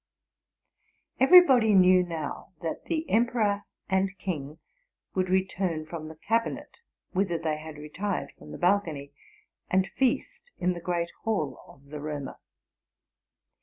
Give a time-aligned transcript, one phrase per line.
[1.19, 4.57] Everybody knew now that the emperor and king
[5.13, 6.77] would return from the cabinet,
[7.11, 9.11] whither they had retired from the baleony,
[9.69, 12.39] and feast in the great hall of the Romer.